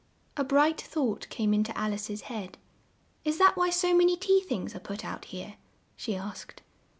[0.35, 2.57] A bright thought came in to Al ice's head.
[3.23, 5.57] "Is that why so man y tea things are put out here?"
[5.95, 6.63] she asked.